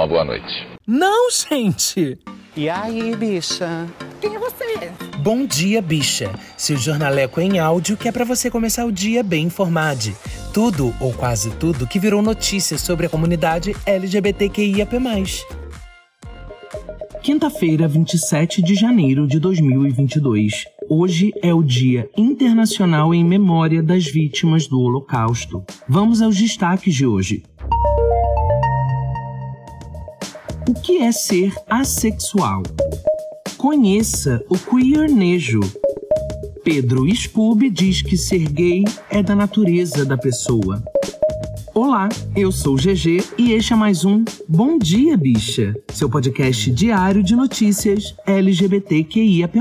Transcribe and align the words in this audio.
uma 0.00 0.06
boa 0.06 0.24
noite. 0.24 0.66
Não, 0.86 1.30
gente! 1.30 2.18
E 2.56 2.68
aí, 2.70 3.14
bicha? 3.14 3.86
Quem 4.20 4.34
é 4.34 4.38
você? 4.38 4.90
Bom 5.18 5.44
dia, 5.44 5.82
bicha. 5.82 6.30
Seu 6.56 6.76
jornaleco 6.76 7.40
em 7.40 7.58
áudio 7.58 7.98
que 7.98 8.08
é 8.08 8.12
para 8.12 8.24
você 8.24 8.50
começar 8.50 8.86
o 8.86 8.92
dia 8.92 9.22
bem 9.22 9.46
informado. 9.46 10.10
Tudo, 10.54 10.94
ou 11.00 11.12
quase 11.12 11.50
tudo, 11.56 11.86
que 11.86 11.98
virou 11.98 12.22
notícia 12.22 12.78
sobre 12.78 13.06
a 13.06 13.08
comunidade 13.10 13.76
LGBTQIAP+. 13.84 14.96
Quinta-feira, 17.22 17.86
27 17.86 18.62
de 18.62 18.74
janeiro 18.74 19.26
de 19.26 19.38
2022. 19.38 20.64
Hoje 20.88 21.30
é 21.42 21.52
o 21.52 21.62
Dia 21.62 22.08
Internacional 22.16 23.14
em 23.14 23.22
Memória 23.22 23.82
das 23.82 24.06
Vítimas 24.06 24.66
do 24.66 24.80
Holocausto. 24.80 25.62
Vamos 25.86 26.22
aos 26.22 26.36
destaques 26.36 26.94
de 26.94 27.06
hoje. 27.06 27.44
O 30.70 30.72
que 30.72 30.98
é 30.98 31.10
ser 31.10 31.52
assexual? 31.68 32.62
Conheça 33.58 34.40
o 34.48 34.56
queernejo. 34.56 35.58
Pedro 36.62 37.12
Scooby 37.12 37.68
diz 37.68 38.02
que 38.02 38.16
ser 38.16 38.48
gay 38.52 38.84
é 39.10 39.20
da 39.20 39.34
natureza 39.34 40.04
da 40.04 40.16
pessoa. 40.16 40.80
Olá, 41.74 42.08
eu 42.36 42.52
sou 42.52 42.76
GG 42.76 43.18
e 43.36 43.50
este 43.50 43.72
é 43.72 43.76
mais 43.76 44.04
um 44.04 44.24
Bom 44.48 44.78
Dia 44.78 45.16
Bicha, 45.16 45.74
seu 45.92 46.08
podcast 46.08 46.70
diário 46.70 47.24
de 47.24 47.34
notícias 47.34 48.14
LGBTQIAP+. 48.24 49.58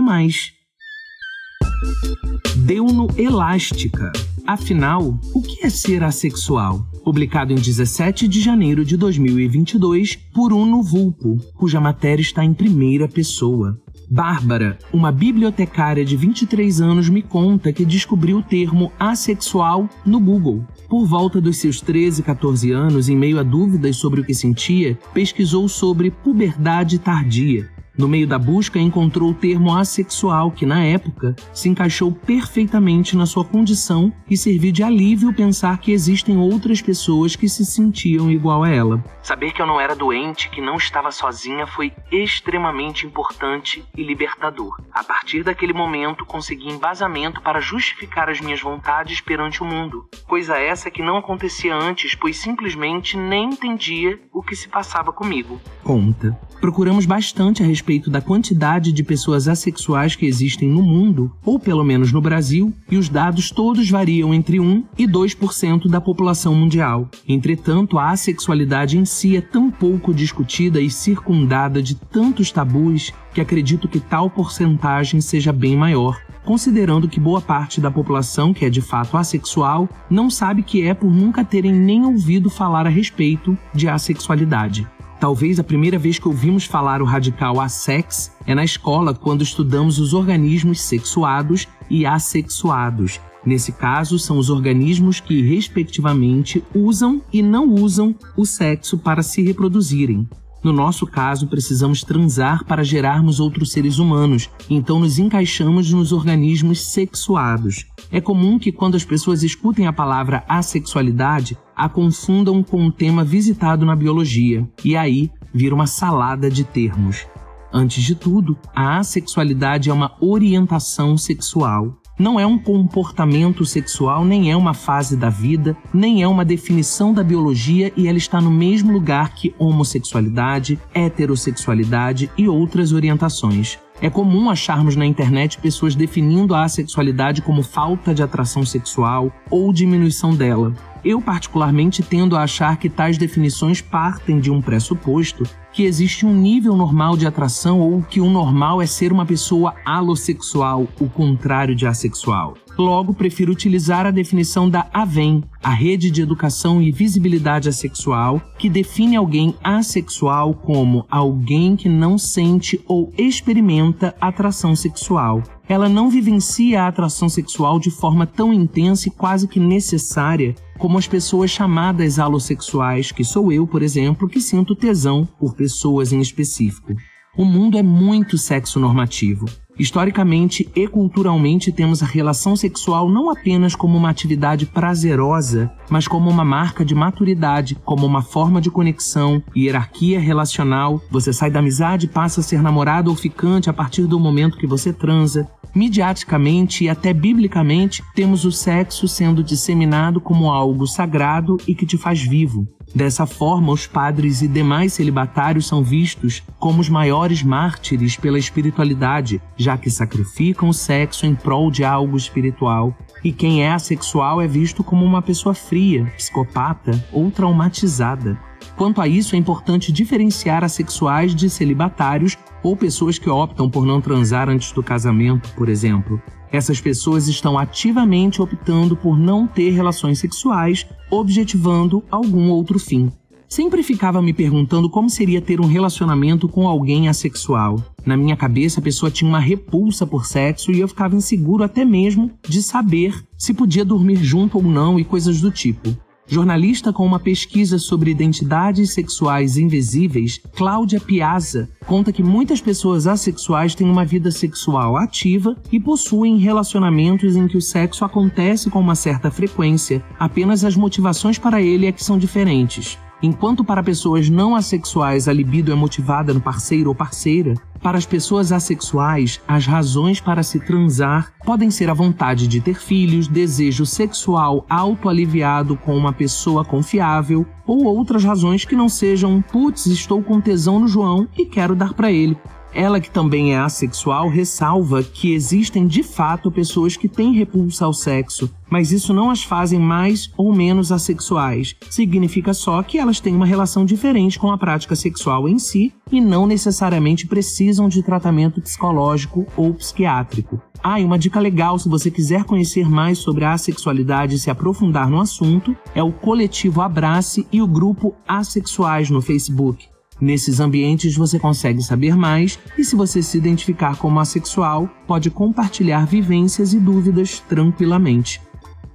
Deu 2.55 2.85
no 2.85 3.07
Elástica. 3.17 4.11
Afinal, 4.45 5.19
o 5.33 5.41
que 5.41 5.65
é 5.65 5.71
ser 5.71 6.03
assexual? 6.03 6.85
Publicado 7.09 7.51
em 7.51 7.55
17 7.55 8.27
de 8.27 8.39
janeiro 8.39 8.85
de 8.85 8.95
2022 8.95 10.15
por 10.31 10.53
Uno 10.53 10.83
Vulpo, 10.83 11.39
cuja 11.55 11.81
matéria 11.81 12.21
está 12.21 12.45
em 12.45 12.53
primeira 12.53 13.07
pessoa. 13.07 13.81
Bárbara, 14.07 14.77
uma 14.93 15.11
bibliotecária 15.11 16.05
de 16.05 16.15
23 16.15 16.79
anos, 16.79 17.09
me 17.09 17.23
conta 17.23 17.73
que 17.73 17.83
descobriu 17.83 18.37
o 18.37 18.43
termo 18.43 18.91
assexual 18.99 19.89
no 20.05 20.19
Google. 20.19 20.63
Por 20.87 21.07
volta 21.07 21.41
dos 21.41 21.57
seus 21.57 21.81
13, 21.81 22.21
14 22.21 22.71
anos, 22.73 23.09
em 23.09 23.17
meio 23.17 23.39
a 23.39 23.43
dúvidas 23.43 23.95
sobre 23.95 24.21
o 24.21 24.23
que 24.23 24.35
sentia, 24.35 24.95
pesquisou 25.11 25.67
sobre 25.67 26.11
puberdade 26.11 26.99
tardia 26.99 27.71
no 27.99 28.07
meio 28.07 28.25
da 28.25 28.39
busca, 28.39 28.79
encontrou 28.79 29.31
o 29.31 29.33
termo 29.33 29.75
assexual, 29.75 30.51
que 30.51 30.65
na 30.65 30.85
época 30.85 31.35
se 31.53 31.67
encaixou 31.67 32.13
perfeitamente 32.13 33.17
na 33.17 33.25
sua 33.25 33.43
condição 33.43 34.13
e 34.29 34.37
serviu 34.37 34.71
de 34.71 34.81
alívio 34.81 35.33
pensar 35.33 35.77
que 35.79 35.91
existem 35.91 36.37
outras 36.37 36.81
pessoas 36.81 37.35
que 37.35 37.49
se 37.49 37.65
sentiam 37.65 38.31
igual 38.31 38.63
a 38.63 38.69
ela. 38.69 39.03
Saber 39.21 39.51
que 39.51 39.61
eu 39.61 39.67
não 39.67 39.81
era 39.81 39.93
doente, 39.93 40.49
que 40.49 40.61
não 40.61 40.77
estava 40.77 41.11
sozinha, 41.11 41.67
foi 41.67 41.91
extremamente 42.09 43.05
importante 43.05 43.83
e 43.95 44.01
libertador. 44.01 44.81
A 44.93 45.03
partir 45.03 45.43
daquele 45.43 45.73
momento, 45.73 46.25
consegui 46.25 46.69
embasamento 46.69 47.41
para 47.41 47.59
justificar 47.59 48.29
as 48.29 48.39
minhas 48.39 48.61
vontades 48.61 49.19
perante 49.19 49.61
o 49.61 49.65
mundo. 49.65 50.07
Coisa 50.25 50.57
essa 50.57 50.89
que 50.89 51.03
não 51.03 51.17
acontecia 51.17 51.75
antes, 51.75 52.15
pois 52.15 52.37
simplesmente 52.37 53.17
nem 53.17 53.49
entendia 53.49 54.17
o 54.31 54.41
que 54.41 54.55
se 54.55 54.69
passava 54.69 55.11
comigo. 55.11 55.59
Conta. 55.89 56.37
Procuramos 56.61 57.07
bastante 57.07 57.63
a 57.63 57.65
respeito 57.65 58.11
da 58.11 58.21
quantidade 58.21 58.91
de 58.91 59.03
pessoas 59.03 59.47
assexuais 59.47 60.15
que 60.15 60.27
existem 60.27 60.69
no 60.69 60.83
mundo, 60.83 61.31
ou 61.43 61.59
pelo 61.59 61.83
menos 61.83 62.11
no 62.11 62.21
Brasil, 62.21 62.71
e 62.91 62.95
os 62.95 63.09
dados 63.09 63.49
todos 63.49 63.89
variam 63.89 64.31
entre 64.31 64.59
1 64.59 64.83
e 64.99 65.07
2% 65.07 65.89
da 65.89 65.99
população 65.99 66.53
mundial. 66.53 67.09
Entretanto, 67.27 67.97
a 67.97 68.11
assexualidade 68.11 68.99
em 68.99 69.03
si 69.03 69.35
é 69.35 69.41
tão 69.41 69.71
pouco 69.71 70.13
discutida 70.13 70.79
e 70.79 70.91
circundada 70.91 71.81
de 71.81 71.95
tantos 71.95 72.51
tabus 72.51 73.11
que 73.33 73.41
acredito 73.41 73.87
que 73.87 73.99
tal 73.99 74.29
porcentagem 74.29 75.19
seja 75.21 75.51
bem 75.51 75.75
maior, 75.75 76.21
considerando 76.45 77.09
que 77.09 77.19
boa 77.19 77.41
parte 77.41 77.81
da 77.81 77.89
população 77.89 78.53
que 78.53 78.63
é 78.63 78.69
de 78.69 78.79
fato 78.79 79.17
assexual 79.17 79.89
não 80.07 80.29
sabe 80.29 80.61
que 80.61 80.83
é 80.83 80.93
por 80.93 81.11
nunca 81.11 81.43
terem 81.43 81.73
nem 81.73 82.05
ouvido 82.05 82.47
falar 82.47 82.85
a 82.85 82.91
respeito 82.91 83.57
de 83.73 83.89
assexualidade. 83.89 84.87
Talvez 85.19 85.59
a 85.59 85.63
primeira 85.63 85.99
vez 85.99 86.17
que 86.17 86.29
ouvimos 86.29 86.63
falar 86.63 87.01
o 87.01 87.05
radical 87.05 87.59
assex 87.59 88.31
é 88.47 88.55
na 88.55 88.63
escola, 88.63 89.13
quando 89.13 89.41
estudamos 89.41 89.99
os 89.99 90.13
organismos 90.13 90.79
sexuados 90.79 91.67
e 91.89 92.05
assexuados. 92.05 93.19
Nesse 93.45 93.73
caso, 93.73 94.17
são 94.17 94.37
os 94.37 94.49
organismos 94.49 95.19
que, 95.19 95.41
respectivamente, 95.41 96.63
usam 96.73 97.21
e 97.33 97.41
não 97.41 97.69
usam 97.73 98.15
o 98.37 98.45
sexo 98.45 98.97
para 98.97 99.21
se 99.21 99.41
reproduzirem. 99.41 100.27
No 100.63 100.73
nosso 100.73 101.07
caso, 101.07 101.47
precisamos 101.47 102.01
transar 102.03 102.65
para 102.65 102.83
gerarmos 102.83 103.39
outros 103.39 103.71
seres 103.71 103.97
humanos, 103.97 104.49
então 104.69 104.99
nos 104.99 105.17
encaixamos 105.17 105.93
nos 105.93 106.11
organismos 106.11 106.81
sexuados. 106.91 107.85
É 108.11 108.19
comum 108.19 108.59
que, 108.59 108.71
quando 108.71 108.95
as 108.95 109.05
pessoas 109.05 109.41
escutem 109.41 109.87
a 109.87 109.93
palavra 109.93 110.43
assexualidade, 110.47 111.57
a 111.75 111.87
confundam 111.87 112.61
com 112.61 112.81
um 112.81 112.91
tema 112.91 113.23
visitado 113.23 113.85
na 113.85 113.95
biologia, 113.95 114.67
e 114.83 114.97
aí 114.97 115.31
vira 115.53 115.73
uma 115.73 115.87
salada 115.87 116.49
de 116.49 116.63
termos. 116.63 117.25
Antes 117.71 118.03
de 118.03 118.15
tudo, 118.15 118.57
a 118.75 118.97
assexualidade 118.97 119.89
é 119.89 119.93
uma 119.93 120.15
orientação 120.19 121.15
sexual. 121.17 121.98
Não 122.19 122.37
é 122.37 122.45
um 122.45 122.59
comportamento 122.59 123.65
sexual, 123.65 124.25
nem 124.25 124.51
é 124.51 124.55
uma 124.55 124.73
fase 124.73 125.15
da 125.15 125.29
vida, 125.29 125.75
nem 125.93 126.21
é 126.21 126.27
uma 126.27 126.43
definição 126.43 127.13
da 127.13 127.23
biologia 127.23 127.93
e 127.95 128.09
ela 128.09 128.17
está 128.17 128.41
no 128.41 128.51
mesmo 128.51 128.91
lugar 128.91 129.33
que 129.33 129.55
homossexualidade, 129.57 130.77
heterossexualidade 130.93 132.29
e 132.37 132.49
outras 132.49 132.91
orientações. 132.91 133.79
É 134.01 134.09
comum 134.09 134.49
acharmos 134.49 134.95
na 134.95 135.05
internet 135.05 135.57
pessoas 135.57 135.93
definindo 135.93 136.55
a 136.55 136.63
assexualidade 136.63 137.41
como 137.41 137.61
falta 137.61 138.13
de 138.13 138.23
atração 138.23 138.65
sexual 138.65 139.31
ou 139.49 139.73
diminuição 139.73 140.33
dela. 140.33 140.73
Eu, 141.03 141.21
particularmente, 141.21 142.01
tendo 142.01 142.35
a 142.35 142.43
achar 142.43 142.77
que 142.77 142.89
tais 142.89 143.17
definições 143.17 143.81
partem 143.81 144.39
de 144.39 144.49
um 144.49 144.61
pressuposto 144.61 145.43
que 145.71 145.83
existe 145.83 146.25
um 146.25 146.33
nível 146.33 146.75
normal 146.75 147.17
de 147.17 147.27
atração 147.27 147.79
ou 147.79 148.01
que 148.01 148.21
o 148.21 148.29
normal 148.29 148.81
é 148.81 148.85
ser 148.85 149.11
uma 149.11 149.25
pessoa 149.25 149.75
alossexual, 149.85 150.87
o 150.99 151.09
contrário 151.09 151.75
de 151.75 151.85
assexual. 151.85 152.55
Logo, 152.79 153.13
prefiro 153.13 153.51
utilizar 153.51 154.05
a 154.05 154.11
definição 154.11 154.69
da 154.69 154.87
AVEM, 154.93 155.43
a 155.61 155.71
Rede 155.71 156.09
de 156.09 156.21
Educação 156.21 156.81
e 156.81 156.93
Visibilidade 156.93 157.67
Assexual, 157.67 158.41
que 158.57 158.69
define 158.69 159.17
alguém 159.17 159.53
assexual 159.61 160.53
como 160.53 161.05
alguém 161.11 161.75
que 161.75 161.89
não 161.89 162.17
sente 162.17 162.79
ou 162.87 163.11
experimenta 163.17 164.15
atração 164.21 164.77
sexual. 164.77 165.43
Ela 165.67 165.89
não 165.89 166.09
vivencia 166.09 166.83
a 166.83 166.87
atração 166.87 167.27
sexual 167.27 167.81
de 167.81 167.91
forma 167.91 168.25
tão 168.25 168.53
intensa 168.53 169.09
e 169.09 169.11
quase 169.11 169.45
que 169.45 169.59
necessária 169.59 170.55
como 170.77 170.97
as 170.97 171.05
pessoas 171.05 171.51
chamadas 171.51 172.17
alossexuais, 172.17 173.11
que 173.11 173.25
sou 173.25 173.51
eu, 173.51 173.67
por 173.67 173.83
exemplo, 173.83 174.29
que 174.29 174.39
sinto 174.39 174.73
tesão 174.73 175.27
por 175.37 175.53
pessoas 175.53 176.13
em 176.13 176.21
específico. 176.21 176.95
O 177.37 177.43
mundo 177.43 177.77
é 177.77 177.83
muito 177.83 178.37
sexo 178.37 178.79
normativo. 178.79 179.45
Historicamente 179.79 180.69
e 180.75 180.85
culturalmente, 180.89 181.71
temos 181.71 182.03
a 182.03 182.05
relação 182.05 182.53
sexual 182.53 183.09
não 183.09 183.29
apenas 183.29 183.75
como 183.75 183.97
uma 183.97 184.09
atividade 184.09 184.65
prazerosa, 184.65 185.71
mas 185.89 186.05
como 186.05 186.29
uma 186.29 186.43
marca 186.43 186.83
de 186.83 186.93
maturidade, 186.93 187.75
como 187.85 188.05
uma 188.05 188.21
forma 188.21 188.59
de 188.59 188.69
conexão, 188.69 189.41
hierarquia 189.55 190.19
relacional. 190.19 191.01
Você 191.09 191.31
sai 191.31 191.49
da 191.49 191.59
amizade 191.59 192.07
e 192.07 192.09
passa 192.09 192.41
a 192.41 192.43
ser 192.43 192.61
namorado 192.61 193.09
ou 193.09 193.15
ficante 193.15 193.69
a 193.69 193.73
partir 193.73 194.05
do 194.05 194.19
momento 194.19 194.57
que 194.57 194.67
você 194.67 194.91
transa. 194.91 195.49
Midiaticamente 195.73 196.83
e 196.83 196.89
até 196.89 197.13
biblicamente, 197.13 198.03
temos 198.13 198.43
o 198.43 198.51
sexo 198.51 199.07
sendo 199.07 199.41
disseminado 199.41 200.19
como 200.19 200.51
algo 200.51 200.85
sagrado 200.85 201.57
e 201.65 201.73
que 201.73 201.85
te 201.85 201.97
faz 201.97 202.21
vivo. 202.21 202.67
Dessa 202.93 203.25
forma, 203.25 203.71
os 203.71 203.85
padres 203.85 204.41
e 204.41 204.47
demais 204.47 204.93
celibatários 204.93 205.67
são 205.67 205.83
vistos 205.83 206.43
como 206.57 206.81
os 206.81 206.89
maiores 206.89 207.43
mártires 207.43 208.15
pela 208.15 208.39
espiritualidade, 208.39 209.41
já 209.55 209.77
que 209.77 209.89
sacrificam 209.89 210.69
o 210.69 210.73
sexo 210.73 211.25
em 211.25 211.35
prol 211.35 211.69
de 211.69 211.83
algo 211.83 212.17
espiritual. 212.17 212.95
E 213.23 213.31
quem 213.31 213.63
é 213.63 213.71
assexual 213.71 214.41
é 214.41 214.47
visto 214.47 214.83
como 214.83 215.05
uma 215.05 215.21
pessoa 215.21 215.53
fria, 215.53 216.05
psicopata 216.17 217.03
ou 217.11 217.29
traumatizada. 217.29 218.48
Quanto 218.75 219.01
a 219.01 219.07
isso, 219.07 219.35
é 219.35 219.37
importante 219.37 219.91
diferenciar 219.91 220.63
assexuais 220.63 221.35
de 221.35 221.49
celibatários 221.49 222.37
ou 222.63 222.75
pessoas 222.75 223.17
que 223.17 223.29
optam 223.29 223.69
por 223.69 223.85
não 223.85 224.01
transar 224.01 224.49
antes 224.49 224.71
do 224.71 224.83
casamento, 224.83 225.49
por 225.55 225.69
exemplo. 225.69 226.21
Essas 226.51 226.81
pessoas 226.81 227.27
estão 227.27 227.57
ativamente 227.57 228.41
optando 228.41 228.95
por 228.95 229.17
não 229.17 229.45
ter 229.45 229.69
relações 229.71 230.19
sexuais, 230.19 230.85
objetivando 231.11 232.03
algum 232.09 232.49
outro 232.49 232.79
fim. 232.79 233.11
Sempre 233.49 233.81
ficava 233.81 234.21
me 234.21 234.31
perguntando 234.31 234.87
como 234.89 235.09
seria 235.09 235.41
ter 235.41 235.59
um 235.59 235.65
relacionamento 235.65 236.47
com 236.47 236.67
alguém 236.67 237.09
assexual. 237.09 237.83
Na 238.05 238.15
minha 238.15 238.37
cabeça, 238.37 238.79
a 238.79 238.83
pessoa 238.83 239.09
tinha 239.09 239.27
uma 239.27 239.39
repulsa 239.39 240.05
por 240.05 240.27
sexo 240.27 240.71
e 240.71 240.79
eu 240.79 240.87
ficava 240.87 241.15
inseguro 241.15 241.63
até 241.63 241.83
mesmo 241.83 242.31
de 242.47 242.61
saber 242.61 243.23
se 243.35 243.51
podia 243.51 243.83
dormir 243.83 244.17
junto 244.17 244.57
ou 244.57 244.63
não 244.63 244.99
e 244.99 245.03
coisas 245.03 245.41
do 245.41 245.49
tipo. 245.49 245.97
Jornalista 246.29 246.93
com 246.93 247.03
uma 247.03 247.19
pesquisa 247.19 247.79
sobre 247.79 248.11
identidades 248.11 248.93
sexuais 248.93 249.57
invisíveis, 249.57 250.39
Cláudia 250.55 250.99
Piazza 250.99 251.67
conta 251.87 252.13
que 252.13 252.21
muitas 252.21 252.61
pessoas 252.61 253.07
assexuais 253.07 253.73
têm 253.73 253.89
uma 253.89 254.05
vida 254.05 254.29
sexual 254.29 254.95
ativa 254.95 255.57
e 255.71 255.79
possuem 255.79 256.37
relacionamentos 256.37 257.35
em 257.35 257.47
que 257.47 257.57
o 257.57 257.61
sexo 257.61 258.05
acontece 258.05 258.69
com 258.69 258.79
uma 258.79 258.93
certa 258.93 259.31
frequência, 259.31 260.03
apenas 260.19 260.63
as 260.63 260.75
motivações 260.75 261.39
para 261.39 261.63
ele 261.63 261.87
é 261.87 261.91
que 261.91 262.03
são 262.03 262.19
diferentes. 262.19 262.99
Enquanto 263.21 263.65
para 263.65 263.83
pessoas 263.83 264.29
não 264.29 264.55
assexuais 264.55 265.27
a 265.27 265.33
libido 265.33 265.73
é 265.73 265.75
motivada 265.75 266.33
no 266.33 266.39
parceiro 266.39 266.89
ou 266.89 266.95
parceira, 266.95 267.53
para 267.81 267.97
as 267.97 268.05
pessoas 268.05 268.51
assexuais, 268.51 269.41
as 269.45 269.65
razões 269.65 270.21
para 270.21 270.41
se 270.41 270.59
transar 270.59 271.33
podem 271.45 271.69
ser 271.69 271.89
a 271.89 271.93
vontade 271.93 272.47
de 272.47 272.61
ter 272.61 272.75
filhos, 272.75 273.27
desejo 273.27 273.85
sexual 273.85 274.65
autoaliviado 274.69 275.75
com 275.75 275.97
uma 275.97 276.13
pessoa 276.13 276.63
confiável 276.63 277.45
ou 277.67 277.83
outras 277.83 278.23
razões 278.23 278.63
que 278.63 278.75
não 278.75 278.87
sejam 278.87 279.41
putz, 279.41 279.85
estou 279.85 280.21
com 280.23 280.39
tesão 280.39 280.79
no 280.79 280.87
João 280.87 281.27
e 281.37 281.45
quero 281.45 281.75
dar 281.75 281.93
para 281.93 282.11
ele. 282.11 282.37
Ela, 282.73 282.99
que 282.99 283.09
também 283.09 283.53
é 283.53 283.59
assexual, 283.59 284.29
ressalva 284.29 285.01
que 285.01 285.33
existem 285.33 285.87
de 285.87 286.03
fato 286.03 286.51
pessoas 286.51 286.95
que 286.95 287.07
têm 287.07 287.33
repulsa 287.33 287.85
ao 287.85 287.93
sexo, 287.93 288.49
mas 288.69 288.91
isso 288.91 289.13
não 289.13 289.31
as 289.31 289.43
fazem 289.43 289.79
mais 289.79 290.31
ou 290.37 290.53
menos 290.53 290.91
assexuais. 290.91 291.75
Significa 291.89 292.53
só 292.53 292.83
que 292.83 292.99
elas 292.99 293.19
têm 293.19 293.35
uma 293.35 293.45
relação 293.45 293.85
diferente 293.85 294.37
com 294.37 294.51
a 294.51 294.57
prática 294.57 294.95
sexual 294.95 295.49
em 295.49 295.57
si 295.57 295.91
e 296.11 296.21
não 296.21 296.45
necessariamente 296.45 297.25
precisam 297.25 297.89
de 297.89 298.03
tratamento 298.03 298.61
psicológico 298.61 299.47
ou 299.57 299.73
psiquiátrico. 299.73 300.61
Ah, 300.81 300.99
e 300.99 301.03
uma 301.03 301.19
dica 301.19 301.39
legal 301.39 301.77
se 301.77 301.89
você 301.89 302.09
quiser 302.09 302.45
conhecer 302.45 302.87
mais 302.87 303.17
sobre 303.17 303.43
a 303.43 303.53
assexualidade 303.53 304.35
e 304.35 304.39
se 304.39 304.49
aprofundar 304.49 305.09
no 305.09 305.19
assunto 305.19 305.75
é 305.93 306.01
o 306.01 306.11
coletivo 306.11 306.81
Abrace 306.81 307.45
e 307.51 307.61
o 307.61 307.67
grupo 307.67 308.15
Assexuais 308.27 309.09
no 309.09 309.21
Facebook. 309.21 309.89
Nesses 310.21 310.59
ambientes 310.59 311.15
você 311.15 311.39
consegue 311.39 311.81
saber 311.81 312.15
mais 312.15 312.59
e, 312.77 312.83
se 312.83 312.95
você 312.95 313.21
se 313.21 313.37
identificar 313.37 313.95
como 313.95 314.19
assexual, 314.19 314.89
pode 315.07 315.29
compartilhar 315.29 316.05
vivências 316.05 316.73
e 316.73 316.79
dúvidas 316.79 317.39
tranquilamente. 317.47 318.41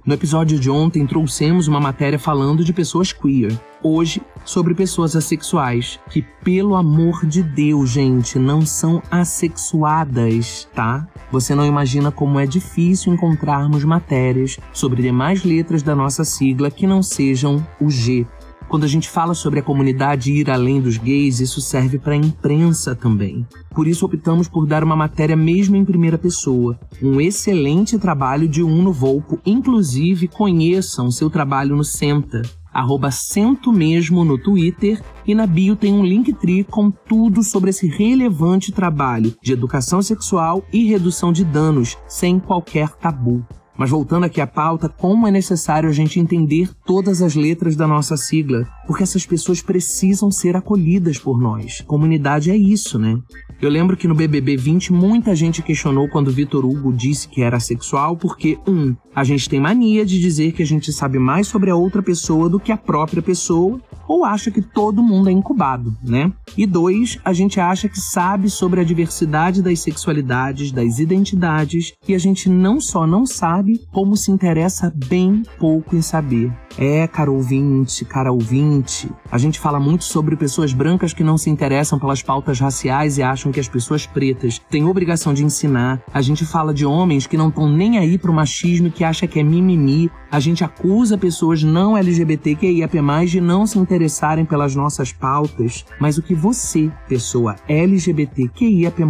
No 0.05 0.13
episódio 0.13 0.59
de 0.59 0.69
ontem 0.69 1.07
trouxemos 1.07 1.67
uma 1.67 1.79
matéria 1.79 2.19
falando 2.19 2.63
de 2.63 2.71
pessoas 2.71 3.11
queer. 3.11 3.59
Hoje, 3.81 4.21
sobre 4.43 4.75
pessoas 4.75 5.15
assexuais, 5.15 5.99
que 6.11 6.21
pelo 6.43 6.75
amor 6.75 7.25
de 7.25 7.41
Deus, 7.41 7.89
gente, 7.89 8.37
não 8.37 8.63
são 8.63 9.01
assexuadas, 9.09 10.69
tá? 10.75 11.07
Você 11.31 11.55
não 11.55 11.65
imagina 11.65 12.11
como 12.11 12.39
é 12.39 12.45
difícil 12.45 13.11
encontrarmos 13.11 13.83
matérias 13.83 14.59
sobre 14.71 15.01
demais 15.01 15.43
letras 15.43 15.81
da 15.81 15.95
nossa 15.95 16.23
sigla 16.23 16.69
que 16.69 16.85
não 16.85 17.01
sejam 17.01 17.65
o 17.81 17.89
G. 17.89 18.27
Quando 18.67 18.83
a 18.83 18.87
gente 18.87 19.09
fala 19.09 19.33
sobre 19.33 19.59
a 19.59 19.63
comunidade 19.63 20.33
ir 20.33 20.49
além 20.49 20.81
dos 20.81 20.97
gays, 20.97 21.39
isso 21.39 21.61
serve 21.61 21.99
para 21.99 22.13
a 22.13 22.17
imprensa 22.17 22.95
também. 22.95 23.45
Por 23.73 23.87
isso 23.87 24.05
optamos 24.05 24.47
por 24.47 24.65
dar 24.65 24.83
uma 24.83 24.95
matéria 24.95 25.35
mesmo 25.35 25.75
em 25.75 25.85
primeira 25.85 26.17
pessoa. 26.17 26.79
Um 27.01 27.21
excelente 27.21 27.97
trabalho 27.99 28.47
de 28.47 28.63
Uno 28.63 28.91
Volpo. 28.91 29.39
Inclusive, 29.45 30.27
conheçam 30.27 31.11
seu 31.11 31.29
trabalho 31.29 31.75
no 31.75 31.83
Senta. 31.83 32.41
Arroba 32.73 33.09
Cento 33.09 33.71
mesmo 33.71 34.25
no 34.25 34.37
Twitter 34.37 35.01
e 35.25 35.33
na 35.33 35.47
bio 35.47 35.77
tem 35.77 35.93
um 35.93 36.03
Linktree 36.03 36.65
com 36.65 36.91
tudo 36.91 37.41
sobre 37.41 37.69
esse 37.69 37.87
relevante 37.87 38.73
trabalho 38.73 39.33
de 39.41 39.53
educação 39.53 40.01
sexual 40.01 40.61
e 40.73 40.85
redução 40.85 41.31
de 41.31 41.45
danos, 41.45 41.97
sem 42.05 42.37
qualquer 42.37 42.89
tabu. 42.89 43.45
Mas 43.77 43.89
voltando 43.89 44.23
aqui 44.23 44.39
à 44.39 44.47
pauta, 44.47 44.87
como 44.87 45.27
é 45.27 45.31
necessário 45.31 45.89
a 45.89 45.91
gente 45.91 46.19
entender 46.19 46.69
todas 46.85 47.21
as 47.21 47.35
letras 47.35 47.75
da 47.75 47.87
nossa 47.87 48.15
sigla, 48.15 48.67
porque 48.87 49.03
essas 49.03 49.25
pessoas 49.25 49.61
precisam 49.61 50.31
ser 50.31 50.55
acolhidas 50.55 51.17
por 51.17 51.39
nós. 51.39 51.81
Comunidade 51.81 52.51
é 52.51 52.55
isso, 52.55 52.97
né? 52.97 53.17
Eu 53.61 53.69
lembro 53.69 53.95
que 53.95 54.07
no 54.07 54.15
BBB 54.15 54.57
20 54.57 54.93
muita 54.93 55.35
gente 55.35 55.61
questionou 55.61 56.09
quando 56.09 56.31
Vitor 56.31 56.65
Hugo 56.65 56.93
disse 56.93 57.27
que 57.27 57.41
era 57.41 57.59
sexual, 57.59 58.17
porque, 58.17 58.57
um, 58.67 58.95
a 59.15 59.23
gente 59.23 59.49
tem 59.49 59.59
mania 59.59 60.05
de 60.05 60.19
dizer 60.19 60.51
que 60.51 60.61
a 60.61 60.65
gente 60.65 60.91
sabe 60.91 61.17
mais 61.17 61.47
sobre 61.47 61.69
a 61.69 61.75
outra 61.75 62.03
pessoa 62.03 62.49
do 62.49 62.59
que 62.59 62.71
a 62.71 62.77
própria 62.77 63.21
pessoa, 63.21 63.81
ou 64.07 64.25
acha 64.25 64.51
que 64.51 64.61
todo 64.61 65.01
mundo 65.01 65.29
é 65.29 65.31
incubado, 65.31 65.95
né? 66.03 66.31
E 66.57 66.65
dois, 66.65 67.17
a 67.23 67.33
gente 67.33 67.59
acha 67.59 67.87
que 67.87 67.99
sabe 67.99 68.49
sobre 68.49 68.81
a 68.81 68.83
diversidade 68.83 69.61
das 69.61 69.79
sexualidades, 69.79 70.71
das 70.71 70.99
identidades, 70.99 71.93
e 72.07 72.13
a 72.13 72.17
gente 72.17 72.49
não 72.49 72.79
só 72.79 73.07
não 73.07 73.25
sabe, 73.25 73.64
como 73.91 74.15
se 74.15 74.31
interessa 74.31 74.93
bem 75.07 75.43
pouco 75.57 75.95
em 75.95 76.01
saber. 76.01 76.51
É, 76.77 77.07
cara 77.07 77.31
ouvinte, 77.31 78.03
cara 78.03 78.31
ouvinte, 78.31 79.09
a 79.31 79.37
gente 79.37 79.59
fala 79.59 79.79
muito 79.79 80.03
sobre 80.03 80.35
pessoas 80.35 80.73
brancas 80.73 81.13
que 81.13 81.23
não 81.23 81.37
se 81.37 81.49
interessam 81.49 81.97
pelas 81.97 82.21
pautas 82.21 82.59
raciais 82.59 83.17
e 83.17 83.23
acham 83.23 83.51
que 83.51 83.59
as 83.59 83.69
pessoas 83.69 84.05
pretas 84.05 84.59
têm 84.69 84.83
obrigação 84.83 85.33
de 85.33 85.45
ensinar. 85.45 86.01
A 86.13 86.21
gente 86.21 86.45
fala 86.45 86.73
de 86.73 86.85
homens 86.85 87.27
que 87.27 87.37
não 87.37 87.47
estão 87.47 87.69
nem 87.69 87.97
aí 87.97 88.17
pro 88.17 88.33
machismo 88.33 88.87
e 88.87 88.91
que 88.91 89.05
acha 89.05 89.25
que 89.25 89.39
é 89.39 89.43
mimimi. 89.43 90.11
A 90.29 90.39
gente 90.39 90.65
acusa 90.65 91.17
pessoas 91.17 91.63
não 91.63 91.97
LGBTQIAP+, 91.97 92.97
de 93.27 93.39
não 93.39 93.65
se 93.65 93.79
interessarem 93.79 94.43
pelas 94.43 94.75
nossas 94.75 95.13
pautas. 95.13 95.85
Mas 95.99 96.17
o 96.17 96.21
que 96.21 96.35
você, 96.35 96.91
pessoa 97.07 97.55
LGBTQIAP+, 97.69 99.01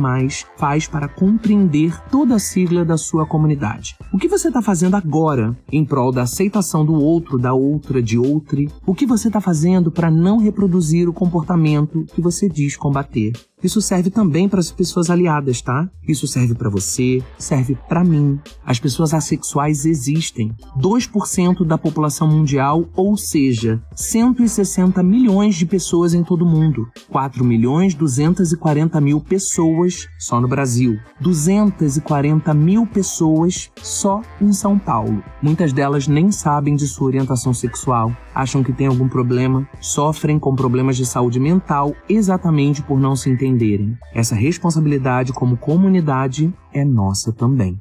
faz 0.55 0.87
para 0.87 1.07
compreender 1.07 1.99
toda 2.11 2.35
a 2.35 2.39
sigla 2.39 2.85
da 2.85 2.97
sua 2.97 3.25
comunidade? 3.25 3.95
O 4.13 4.19
que 4.19 4.27
você 4.27 4.44
está 4.47 4.61
fazendo 4.61 4.95
agora 4.95 5.57
em 5.71 5.85
prol 5.85 6.11
da 6.11 6.23
aceitação 6.23 6.85
do 6.85 6.93
outro, 6.93 7.37
da 7.37 7.53
outra, 7.53 8.01
de 8.01 8.17
outre? 8.17 8.69
O 8.85 8.93
que 8.93 9.05
você 9.05 9.27
está 9.27 9.41
fazendo 9.41 9.91
para 9.91 10.11
não 10.11 10.37
reproduzir 10.37 11.07
o 11.07 11.13
comportamento 11.13 12.05
que 12.13 12.21
você 12.21 12.49
diz 12.49 12.75
combater? 12.75 13.33
Isso 13.65 13.81
serve 13.81 14.11
também 14.11 14.47
para 14.47 14.59
as 14.59 14.69
pessoas 14.69 15.09
aliadas, 15.09 15.59
tá? 15.59 15.89
Isso 16.07 16.27
serve 16.27 16.53
para 16.53 16.69
você, 16.69 17.23
serve 17.35 17.75
para 17.89 18.03
mim. 18.03 18.39
As 18.63 18.79
pessoas 18.79 19.11
assexuais 19.11 19.85
existem. 19.87 20.53
2% 20.79 21.65
da 21.65 21.75
população 21.75 22.27
mundial, 22.27 22.85
ou 22.95 23.17
seja, 23.17 23.81
160 23.95 25.01
milhões 25.01 25.55
de 25.55 25.65
pessoas 25.65 26.13
em 26.13 26.23
todo 26.23 26.43
o 26.43 26.47
mundo. 26.47 26.87
4 27.09 27.43
milhões 27.43 27.95
240 27.95 29.01
mil 29.01 29.19
pessoas 29.19 30.07
só 30.19 30.39
no 30.39 30.47
Brasil. 30.47 30.99
240 31.19 32.53
mil 32.53 32.85
pessoas 32.85 33.71
só 33.81 34.21
em 34.39 34.53
São 34.53 34.77
Paulo. 34.77 35.23
Muitas 35.41 35.73
delas 35.73 36.07
nem 36.07 36.31
sabem 36.31 36.75
de 36.75 36.87
sua 36.87 37.07
orientação 37.07 37.51
sexual, 37.51 38.15
acham 38.33 38.61
que 38.61 38.73
tem 38.73 38.85
algum 38.85 39.09
problema, 39.09 39.67
sofrem 39.81 40.37
com 40.37 40.53
problemas 40.53 40.97
de 40.97 41.05
saúde 41.05 41.39
mental 41.39 41.95
exatamente 42.07 42.83
por 42.83 42.99
não 42.99 43.15
se 43.15 43.29
entender 43.31 43.54
entenderem. 43.55 43.97
Essa 44.13 44.35
responsabilidade 44.35 45.31
como 45.31 45.57
comunidade 45.57 46.53
é 46.73 46.83
nossa 46.83 47.31
também. 47.31 47.79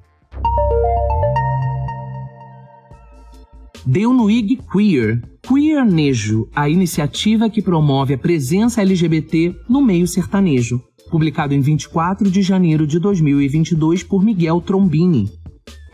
Deu 3.85 4.14
no 4.14 4.31
IG 4.31 4.61
Queer. 4.73 5.23
Queernejo, 5.43 6.49
a 6.54 6.71
iniciativa 6.71 7.50
que 7.50 7.61
promove 7.61 8.14
a 8.14 8.19
presença 8.19 8.81
LGBT 8.81 9.54
no 9.69 9.83
meio 9.83 10.07
sertanejo. 10.07 10.81
Publicado 11.11 11.52
em 11.52 11.61
24 11.61 12.31
de 12.31 12.40
janeiro 12.40 12.87
de 12.87 12.99
2022 12.99 14.02
por 14.02 14.25
Miguel 14.25 14.62
Trombini. 14.62 15.31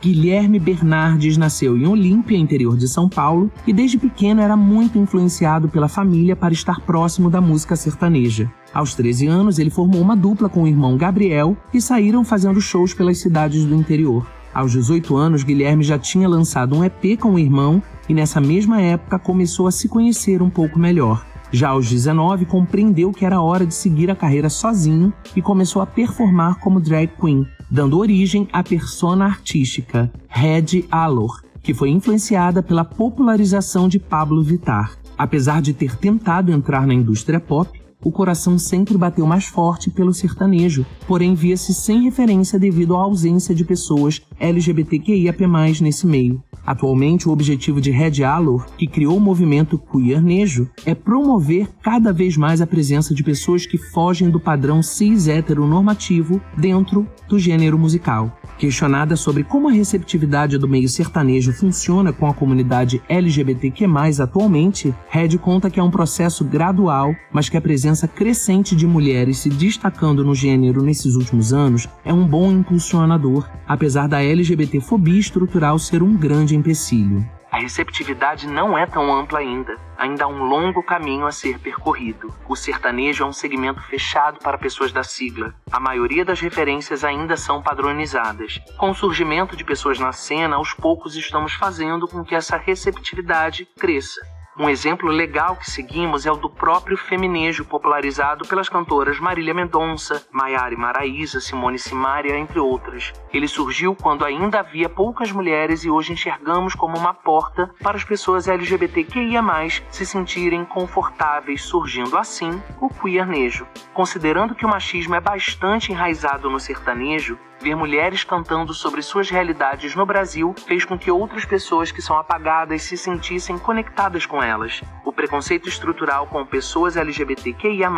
Guilherme 0.02 0.58
Bernardes 0.58 1.36
nasceu 1.36 1.76
em 1.76 1.86
Olímpia, 1.86 2.36
interior 2.36 2.74
de 2.74 2.88
São 2.88 3.06
Paulo, 3.06 3.50
e 3.66 3.72
desde 3.72 3.98
pequeno 3.98 4.40
era 4.40 4.56
muito 4.56 4.98
influenciado 4.98 5.68
pela 5.68 5.88
família 5.88 6.34
para 6.34 6.54
estar 6.54 6.80
próximo 6.80 7.28
da 7.28 7.38
música 7.38 7.76
sertaneja. 7.76 8.50
Aos 8.72 8.94
13 8.94 9.26
anos, 9.26 9.58
ele 9.58 9.68
formou 9.68 10.00
uma 10.00 10.16
dupla 10.16 10.48
com 10.48 10.62
o 10.62 10.66
irmão 10.66 10.96
Gabriel 10.96 11.54
e 11.74 11.82
saíram 11.82 12.24
fazendo 12.24 12.62
shows 12.62 12.94
pelas 12.94 13.18
cidades 13.18 13.66
do 13.66 13.74
interior. 13.74 14.26
Aos 14.54 14.72
18 14.72 15.14
anos, 15.16 15.42
Guilherme 15.44 15.84
já 15.84 15.98
tinha 15.98 16.28
lançado 16.28 16.74
um 16.74 16.82
EP 16.82 17.18
com 17.20 17.34
o 17.34 17.38
irmão 17.38 17.82
e 18.08 18.14
nessa 18.14 18.40
mesma 18.40 18.80
época 18.80 19.18
começou 19.18 19.66
a 19.66 19.70
se 19.70 19.86
conhecer 19.86 20.40
um 20.40 20.50
pouco 20.50 20.78
melhor. 20.78 21.24
Já 21.52 21.70
aos 21.70 21.88
19, 21.88 22.44
compreendeu 22.46 23.12
que 23.12 23.24
era 23.24 23.40
hora 23.40 23.66
de 23.66 23.74
seguir 23.74 24.10
a 24.10 24.16
carreira 24.16 24.48
sozinho 24.48 25.12
e 25.34 25.42
começou 25.42 25.82
a 25.82 25.86
performar 25.86 26.60
como 26.60 26.80
drag 26.80 27.10
queen, 27.20 27.44
dando 27.68 27.98
origem 27.98 28.48
à 28.52 28.62
persona 28.62 29.24
artística 29.24 30.10
Red 30.28 30.84
Alor, 30.90 31.42
que 31.60 31.74
foi 31.74 31.90
influenciada 31.90 32.62
pela 32.62 32.84
popularização 32.84 33.88
de 33.88 33.98
Pablo 33.98 34.42
Vittar. 34.42 34.92
Apesar 35.18 35.60
de 35.60 35.74
ter 35.74 35.96
tentado 35.96 36.52
entrar 36.52 36.86
na 36.86 36.94
indústria 36.94 37.40
pop, 37.40 37.79
o 38.02 38.10
coração 38.10 38.58
sempre 38.58 38.96
bateu 38.96 39.26
mais 39.26 39.44
forte 39.44 39.90
pelo 39.90 40.12
sertanejo, 40.12 40.86
porém 41.06 41.34
via-se 41.34 41.74
sem 41.74 42.02
referência 42.02 42.58
devido 42.58 42.96
à 42.96 43.02
ausência 43.02 43.54
de 43.54 43.64
pessoas 43.64 44.22
LGBTQIAP+, 44.38 45.46
nesse 45.80 46.06
meio. 46.06 46.42
Atualmente, 46.64 47.28
o 47.28 47.32
objetivo 47.32 47.80
de 47.80 47.90
Red 47.90 48.22
Alor, 48.22 48.66
que 48.76 48.86
criou 48.86 49.16
o 49.16 49.20
movimento 49.20 49.78
Queer 49.78 50.22
Nejo, 50.22 50.68
é 50.84 50.94
promover 50.94 51.68
cada 51.82 52.12
vez 52.12 52.36
mais 52.36 52.60
a 52.60 52.66
presença 52.66 53.14
de 53.14 53.24
pessoas 53.24 53.66
que 53.66 53.78
fogem 53.78 54.30
do 54.30 54.38
padrão 54.38 54.82
cis 54.82 55.26
heteronormativo 55.26 56.40
dentro 56.56 57.06
do 57.28 57.38
gênero 57.38 57.78
musical. 57.78 58.39
Questionada 58.60 59.16
sobre 59.16 59.42
como 59.42 59.70
a 59.70 59.72
receptividade 59.72 60.58
do 60.58 60.68
meio 60.68 60.86
sertanejo 60.86 61.50
funciona 61.50 62.12
com 62.12 62.26
a 62.26 62.34
comunidade 62.34 63.02
LGBTQ+, 63.08 63.86
atualmente, 64.22 64.94
Red 65.08 65.38
conta 65.38 65.70
que 65.70 65.80
é 65.80 65.82
um 65.82 65.90
processo 65.90 66.44
gradual, 66.44 67.16
mas 67.32 67.48
que 67.48 67.56
a 67.56 67.60
presença 67.60 68.06
crescente 68.06 68.76
de 68.76 68.86
mulheres 68.86 69.38
se 69.38 69.48
destacando 69.48 70.22
no 70.22 70.34
gênero 70.34 70.82
nesses 70.82 71.14
últimos 71.14 71.54
anos 71.54 71.88
é 72.04 72.12
um 72.12 72.26
bom 72.26 72.52
impulsionador, 72.52 73.48
apesar 73.66 74.06
da 74.06 74.22
LGBTfobia 74.22 75.18
estrutural 75.18 75.78
ser 75.78 76.02
um 76.02 76.14
grande 76.14 76.54
empecilho. 76.54 77.26
A 77.50 77.58
receptividade 77.58 78.46
não 78.46 78.78
é 78.78 78.86
tão 78.86 79.12
ampla 79.12 79.40
ainda. 79.40 79.76
Ainda 79.98 80.24
há 80.24 80.28
um 80.28 80.44
longo 80.44 80.84
caminho 80.84 81.26
a 81.26 81.32
ser 81.32 81.58
percorrido. 81.58 82.32
O 82.48 82.54
sertanejo 82.54 83.24
é 83.24 83.26
um 83.26 83.32
segmento 83.32 83.82
fechado 83.82 84.38
para 84.38 84.56
pessoas 84.56 84.92
da 84.92 85.02
sigla. 85.02 85.52
A 85.70 85.80
maioria 85.80 86.24
das 86.24 86.40
referências 86.40 87.02
ainda 87.02 87.36
são 87.36 87.60
padronizadas. 87.60 88.60
Com 88.78 88.90
o 88.90 88.94
surgimento 88.94 89.56
de 89.56 89.64
pessoas 89.64 89.98
na 89.98 90.12
cena, 90.12 90.56
aos 90.56 90.72
poucos 90.72 91.16
estamos 91.16 91.52
fazendo 91.54 92.06
com 92.06 92.24
que 92.24 92.36
essa 92.36 92.56
receptividade 92.56 93.66
cresça. 93.78 94.20
Um 94.60 94.68
exemplo 94.68 95.08
legal 95.08 95.56
que 95.56 95.70
seguimos 95.70 96.26
é 96.26 96.30
o 96.30 96.36
do 96.36 96.50
próprio 96.50 96.94
feminejo 96.94 97.64
popularizado 97.64 98.46
pelas 98.46 98.68
cantoras 98.68 99.18
Marília 99.18 99.54
Mendonça, 99.54 100.26
Maiara 100.30 100.76
Maraísa, 100.76 101.40
Simone 101.40 101.78
Simaria, 101.78 102.36
entre 102.36 102.58
outras. 102.58 103.10
Ele 103.32 103.48
surgiu 103.48 103.96
quando 103.96 104.22
ainda 104.22 104.60
havia 104.60 104.86
poucas 104.86 105.32
mulheres 105.32 105.82
e 105.82 105.88
hoje 105.88 106.12
enxergamos 106.12 106.74
como 106.74 106.98
uma 106.98 107.14
porta 107.14 107.74
para 107.82 107.96
as 107.96 108.04
pessoas 108.04 108.48
LGBTQIA+, 108.48 109.42
se 109.88 110.04
sentirem 110.04 110.62
confortáveis, 110.66 111.62
surgindo 111.62 112.18
assim 112.18 112.62
o 112.82 112.90
queernejo. 112.90 113.66
Considerando 113.94 114.54
que 114.54 114.66
o 114.66 114.68
machismo 114.68 115.14
é 115.14 115.20
bastante 115.20 115.90
enraizado 115.90 116.50
no 116.50 116.60
sertanejo, 116.60 117.38
Ver 117.60 117.74
mulheres 117.74 118.24
cantando 118.24 118.72
sobre 118.72 119.02
suas 119.02 119.28
realidades 119.28 119.94
no 119.94 120.06
Brasil 120.06 120.54
fez 120.66 120.84
com 120.86 120.98
que 120.98 121.10
outras 121.10 121.44
pessoas 121.44 121.92
que 121.92 122.00
são 122.00 122.16
apagadas 122.16 122.82
se 122.82 122.96
sentissem 122.96 123.58
conectadas 123.58 124.24
com 124.24 124.42
elas. 124.42 124.80
O 125.04 125.12
preconceito 125.12 125.68
estrutural 125.68 126.26
com 126.26 126.44
pessoas 126.46 126.96
LGBTQIA+, 126.96 127.90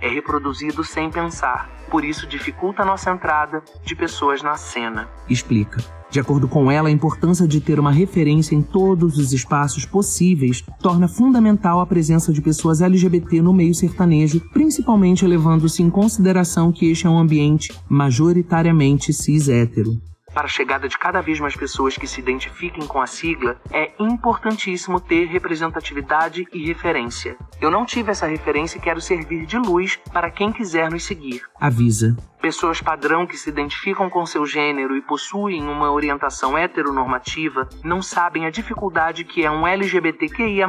é 0.00 0.08
reproduzido 0.08 0.82
sem 0.82 1.10
pensar, 1.10 1.68
por 1.90 2.02
isso 2.02 2.26
dificulta 2.26 2.82
a 2.82 2.86
nossa 2.86 3.10
entrada 3.10 3.62
de 3.84 3.94
pessoas 3.94 4.42
na 4.42 4.56
cena. 4.56 5.06
Explica. 5.28 5.99
De 6.10 6.18
acordo 6.18 6.48
com 6.48 6.70
ela, 6.70 6.88
a 6.88 6.92
importância 6.92 7.46
de 7.46 7.60
ter 7.60 7.78
uma 7.78 7.92
referência 7.92 8.54
em 8.54 8.62
todos 8.62 9.16
os 9.16 9.32
espaços 9.32 9.86
possíveis 9.86 10.64
torna 10.82 11.06
fundamental 11.06 11.80
a 11.80 11.86
presença 11.86 12.32
de 12.32 12.42
pessoas 12.42 12.82
LGBT 12.82 13.40
no 13.40 13.52
meio 13.52 13.74
sertanejo, 13.74 14.40
principalmente 14.52 15.24
levando-se 15.24 15.82
em 15.82 15.88
consideração 15.88 16.72
que 16.72 16.90
este 16.90 17.06
é 17.06 17.10
um 17.10 17.18
ambiente 17.18 17.72
majoritariamente 17.88 19.12
cis-hétero. 19.12 20.00
Para 20.32 20.44
a 20.44 20.48
chegada 20.48 20.88
de 20.88 20.96
cada 20.96 21.20
vez 21.20 21.40
mais 21.40 21.56
pessoas 21.56 21.96
que 21.96 22.06
se 22.06 22.20
identifiquem 22.20 22.86
com 22.86 23.00
a 23.00 23.06
sigla, 23.06 23.60
é 23.72 23.92
importantíssimo 23.98 25.00
ter 25.00 25.26
representatividade 25.26 26.46
e 26.52 26.66
referência. 26.66 27.36
Eu 27.60 27.70
não 27.70 27.84
tive 27.84 28.10
essa 28.10 28.26
referência 28.26 28.78
e 28.78 28.80
quero 28.80 29.00
servir 29.00 29.44
de 29.44 29.58
luz 29.58 29.96
para 30.12 30.30
quem 30.30 30.52
quiser 30.52 30.90
nos 30.90 31.04
seguir. 31.04 31.42
Avisa. 31.60 32.16
Pessoas 32.40 32.80
padrão 32.80 33.26
que 33.26 33.36
se 33.36 33.50
identificam 33.50 34.08
com 34.08 34.24
seu 34.24 34.46
gênero 34.46 34.96
e 34.96 35.02
possuem 35.02 35.68
uma 35.68 35.90
orientação 35.90 36.56
heteronormativa 36.56 37.68
não 37.84 38.00
sabem 38.00 38.46
a 38.46 38.50
dificuldade 38.50 39.24
que 39.24 39.44
é 39.44 39.50
um 39.50 39.66
LGBTQIA+, 39.66 40.66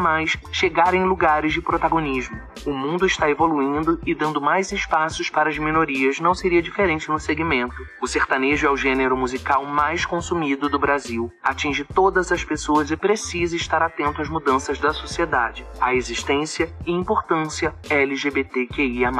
chegar 0.51 0.93
em 0.93 1.05
lugares 1.05 1.53
de 1.53 1.61
protagonismo. 1.61 2.37
O 2.65 2.73
mundo 2.73 3.05
está 3.05 3.29
evoluindo 3.29 3.99
e 4.05 4.13
dando 4.13 4.41
mais 4.41 4.73
espaços 4.73 5.29
para 5.29 5.49
as 5.49 5.57
minorias 5.57 6.19
não 6.19 6.33
seria 6.33 6.61
diferente 6.61 7.09
no 7.09 7.17
segmento. 7.17 7.75
O 8.01 8.07
sertanejo 8.07 8.67
é 8.67 8.69
o 8.69 8.75
gênero 8.75 9.15
musical 9.15 9.50
mais 9.59 10.05
consumido 10.05 10.69
do 10.69 10.79
Brasil. 10.79 11.31
Atinge 11.43 11.83
todas 11.83 12.31
as 12.31 12.43
pessoas 12.43 12.91
e 12.91 12.97
precisa 12.97 13.55
estar 13.55 13.81
atento 13.81 14.21
às 14.21 14.29
mudanças 14.29 14.79
da 14.79 14.93
sociedade, 14.93 15.65
à 15.79 15.93
existência 15.93 16.73
e 16.85 16.91
importância 16.91 17.73
LGBTQIA+. 17.89 19.11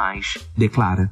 Declara. 0.56 1.10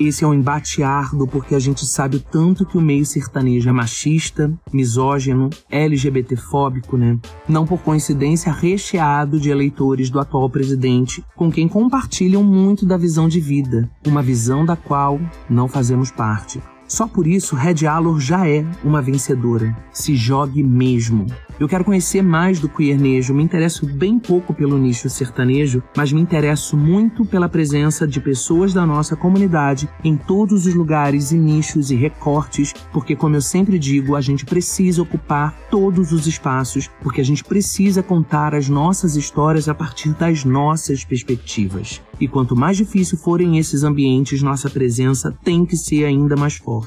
Esse 0.00 0.22
é 0.22 0.26
um 0.28 0.34
embate 0.34 0.80
árduo 0.80 1.26
porque 1.26 1.56
a 1.56 1.58
gente 1.58 1.84
sabe 1.84 2.18
o 2.18 2.20
tanto 2.20 2.64
que 2.64 2.78
o 2.78 2.80
meio 2.80 3.04
sertanejo 3.04 3.68
é 3.68 3.72
machista, 3.72 4.52
misógino, 4.72 5.50
LGBTfóbico, 5.68 6.96
né? 6.96 7.18
Não 7.48 7.66
por 7.66 7.80
coincidência 7.80 8.52
recheado 8.52 9.40
de 9.40 9.50
eleitores 9.50 10.08
do 10.08 10.20
atual 10.20 10.48
presidente, 10.48 11.24
com 11.34 11.50
quem 11.50 11.66
compartilham 11.66 12.44
muito 12.44 12.86
da 12.86 12.96
visão 12.96 13.28
de 13.28 13.40
vida, 13.40 13.90
uma 14.06 14.22
visão 14.22 14.64
da 14.64 14.76
qual 14.76 15.18
não 15.50 15.66
fazemos 15.66 16.12
parte. 16.12 16.62
Só 16.88 17.06
por 17.06 17.26
isso, 17.26 17.54
Red 17.54 17.86
Alor 17.86 18.18
já 18.18 18.48
é 18.48 18.64
uma 18.82 19.02
vencedora. 19.02 19.76
Se 19.92 20.16
jogue 20.16 20.62
mesmo. 20.62 21.26
Eu 21.60 21.68
quero 21.68 21.84
conhecer 21.84 22.22
mais 22.22 22.60
do 22.60 22.68
queernejo, 22.68 23.34
me 23.34 23.42
interesso 23.42 23.84
bem 23.84 24.18
pouco 24.18 24.54
pelo 24.54 24.78
nicho 24.78 25.10
sertanejo, 25.10 25.82
mas 25.96 26.12
me 26.12 26.20
interesso 26.20 26.76
muito 26.76 27.24
pela 27.24 27.48
presença 27.48 28.06
de 28.06 28.20
pessoas 28.20 28.72
da 28.72 28.86
nossa 28.86 29.16
comunidade 29.16 29.88
em 30.04 30.16
todos 30.16 30.66
os 30.66 30.74
lugares 30.74 31.32
e 31.32 31.36
nichos 31.36 31.90
e 31.90 31.96
recortes, 31.96 32.72
porque 32.92 33.16
como 33.16 33.34
eu 33.34 33.42
sempre 33.42 33.76
digo, 33.76 34.14
a 34.14 34.20
gente 34.20 34.46
precisa 34.46 35.02
ocupar 35.02 35.52
todos 35.68 36.12
os 36.12 36.28
espaços, 36.28 36.88
porque 37.02 37.20
a 37.20 37.24
gente 37.24 37.44
precisa 37.44 38.04
contar 38.04 38.54
as 38.54 38.68
nossas 38.68 39.16
histórias 39.16 39.68
a 39.68 39.74
partir 39.74 40.14
das 40.14 40.44
nossas 40.44 41.04
perspectivas. 41.04 42.00
E 42.20 42.28
quanto 42.28 42.56
mais 42.56 42.76
difícil 42.76 43.18
forem 43.18 43.58
esses 43.58 43.82
ambientes, 43.82 44.42
nossa 44.42 44.70
presença 44.70 45.36
tem 45.44 45.64
que 45.64 45.76
ser 45.76 46.04
ainda 46.04 46.36
mais 46.36 46.56
forte. 46.56 46.77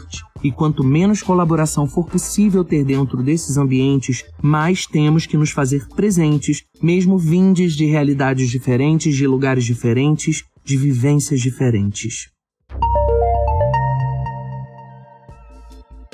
E 0.44 0.52
quanto 0.52 0.84
menos 0.84 1.22
colaboração 1.22 1.88
for 1.88 2.06
possível 2.06 2.64
ter 2.64 2.84
dentro 2.84 3.22
desses 3.24 3.58
ambientes, 3.58 4.24
mais 4.42 4.86
temos 4.86 5.26
que 5.26 5.38
nos 5.38 5.52
fazer 5.52 5.88
presentes, 5.96 6.64
mesmo 6.82 7.18
vindes 7.18 7.74
de 7.74 7.86
realidades 7.86 8.50
diferentes, 8.50 9.16
de 9.16 9.28
lugares 9.28 9.64
diferentes, 9.64 10.44
de 10.64 10.78
vivências 10.78 11.40
diferentes. 11.40 12.30